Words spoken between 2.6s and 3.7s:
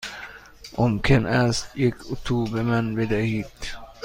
من بدهید؟